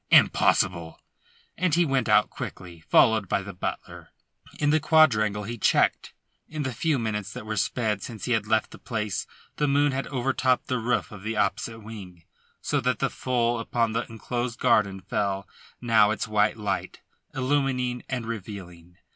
Impossible!" 0.09 0.99
and 1.55 1.75
he 1.75 1.85
went 1.85 2.09
out 2.09 2.31
quickly, 2.31 2.79
followed 2.79 3.29
by 3.29 3.43
the 3.43 3.53
butler. 3.53 4.09
In 4.59 4.71
the 4.71 4.79
quadrangle 4.79 5.43
he 5.43 5.59
checked. 5.59 6.15
In 6.49 6.63
the 6.63 6.73
few 6.73 6.97
minutes 6.97 7.31
that 7.33 7.45
were 7.45 7.55
sped 7.55 8.01
since 8.01 8.25
he 8.25 8.31
had 8.31 8.47
left 8.47 8.71
the 8.71 8.79
place 8.79 9.27
the 9.57 9.67
moon 9.67 9.91
had 9.91 10.07
overtopped 10.07 10.65
the 10.69 10.79
roof 10.79 11.11
of 11.11 11.21
the 11.21 11.37
opposite 11.37 11.81
wing, 11.81 12.23
so 12.63 12.81
that 12.81 12.97
full 13.11 13.59
upon 13.59 13.91
the 13.91 14.07
enclosed 14.09 14.57
garden 14.57 15.01
fell 15.01 15.47
now 15.79 16.09
its 16.09 16.27
white 16.27 16.57
light, 16.57 17.01
illumining 17.35 18.01
and 18.09 18.25
revealing. 18.25 18.97